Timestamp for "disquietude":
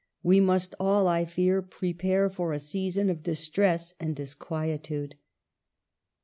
4.15-5.13